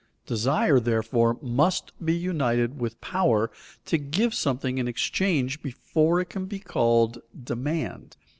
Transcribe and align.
Desire, 0.25 0.79
therefore, 0.79 1.37
must 1.43 1.93
be 2.03 2.15
united 2.15 2.79
with 2.79 2.99
power 3.01 3.51
to 3.85 3.99
give 3.99 4.33
something 4.33 4.79
in 4.79 4.87
exchange 4.87 5.61
before 5.61 6.19
it 6.19 6.25
can 6.31 6.47
be 6.47 6.57
called 6.57 7.21
demand. 7.43 8.17